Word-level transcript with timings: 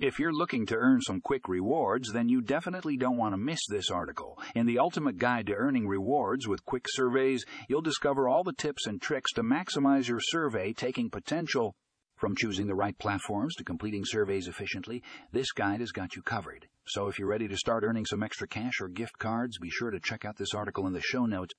If 0.00 0.18
you're 0.18 0.32
looking 0.32 0.64
to 0.64 0.76
earn 0.76 1.02
some 1.02 1.20
quick 1.20 1.46
rewards, 1.46 2.10
then 2.10 2.30
you 2.30 2.40
definitely 2.40 2.96
don't 2.96 3.18
want 3.18 3.34
to 3.34 3.36
miss 3.36 3.60
this 3.68 3.90
article. 3.90 4.38
In 4.54 4.64
the 4.64 4.78
Ultimate 4.78 5.18
Guide 5.18 5.48
to 5.48 5.54
Earning 5.54 5.86
Rewards 5.86 6.48
with 6.48 6.64
Quick 6.64 6.86
Surveys, 6.88 7.44
you'll 7.68 7.82
discover 7.82 8.26
all 8.26 8.42
the 8.42 8.54
tips 8.54 8.86
and 8.86 8.98
tricks 8.98 9.30
to 9.34 9.42
maximize 9.42 10.08
your 10.08 10.20
survey 10.22 10.72
taking 10.72 11.10
potential. 11.10 11.74
From 12.16 12.34
choosing 12.34 12.66
the 12.66 12.74
right 12.74 12.98
platforms 12.98 13.54
to 13.56 13.64
completing 13.64 14.06
surveys 14.06 14.48
efficiently, 14.48 15.02
this 15.32 15.52
guide 15.52 15.80
has 15.80 15.92
got 15.92 16.16
you 16.16 16.22
covered. 16.22 16.66
So 16.86 17.08
if 17.08 17.18
you're 17.18 17.28
ready 17.28 17.48
to 17.48 17.56
start 17.58 17.84
earning 17.84 18.06
some 18.06 18.22
extra 18.22 18.48
cash 18.48 18.80
or 18.80 18.88
gift 18.88 19.18
cards, 19.18 19.58
be 19.58 19.68
sure 19.68 19.90
to 19.90 20.00
check 20.00 20.24
out 20.24 20.38
this 20.38 20.54
article 20.54 20.86
in 20.86 20.94
the 20.94 21.02
show 21.02 21.26
notes. 21.26 21.52